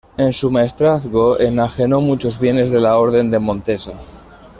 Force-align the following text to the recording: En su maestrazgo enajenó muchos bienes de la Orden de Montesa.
En 0.17 0.33
su 0.33 0.49
maestrazgo 0.49 1.39
enajenó 1.39 2.01
muchos 2.01 2.39
bienes 2.39 2.71
de 2.71 2.79
la 2.79 2.97
Orden 2.97 3.29
de 3.29 3.37
Montesa. 3.37 3.91